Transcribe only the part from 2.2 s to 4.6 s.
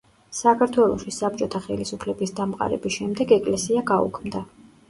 დამყარების შემდეგ ეკლესია გაუქმდა.